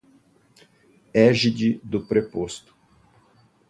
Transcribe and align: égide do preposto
égide 1.13 1.79
do 1.83 2.07
preposto 2.07 2.73